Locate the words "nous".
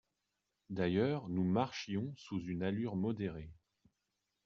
1.29-1.43